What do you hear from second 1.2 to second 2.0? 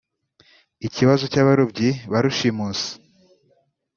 cy’abarobyi